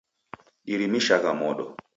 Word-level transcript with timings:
Dirimishagha 0.65 1.31
modo. 1.41 1.65